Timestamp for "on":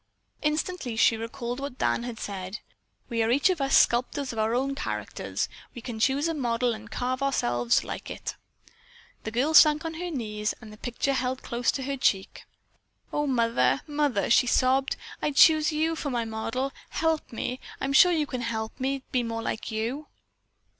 9.85-9.93